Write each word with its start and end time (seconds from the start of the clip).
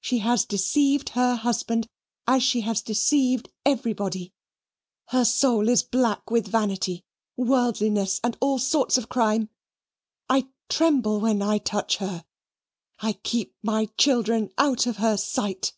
She 0.00 0.18
has 0.18 0.44
deceived 0.44 1.10
her 1.10 1.36
husband, 1.36 1.88
as 2.26 2.42
she 2.42 2.62
has 2.62 2.82
deceived 2.82 3.48
everybody; 3.64 4.34
her 5.10 5.24
soul 5.24 5.68
is 5.68 5.84
black 5.84 6.32
with 6.32 6.48
vanity, 6.48 7.04
worldliness, 7.36 8.18
and 8.24 8.36
all 8.40 8.58
sorts 8.58 8.98
of 8.98 9.08
crime. 9.08 9.50
I 10.28 10.48
tremble 10.68 11.20
when 11.20 11.42
I 11.42 11.58
touch 11.58 11.98
her. 11.98 12.24
I 12.98 13.12
keep 13.12 13.54
my 13.62 13.86
children 13.96 14.50
out 14.58 14.88
of 14.88 14.96
her 14.96 15.16
sight." 15.16 15.74